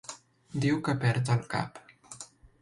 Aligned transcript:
Diu 0.63 0.79
que 0.87 0.95
perd 1.03 1.29
el 1.35 1.45
cap. 1.53 1.79